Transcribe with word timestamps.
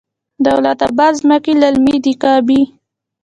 دولت 0.47 0.79
اباد 0.89 1.13
ځمکې 1.21 1.53
للمي 1.61 1.97
دي 2.03 2.13
که 2.21 2.29
ابي؟ 2.39 2.61